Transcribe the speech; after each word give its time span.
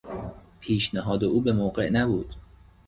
پیشنهاد 0.59 1.23
او 1.23 1.41
به 1.41 1.53
موقع 1.53 1.89
نبود. 1.89 2.35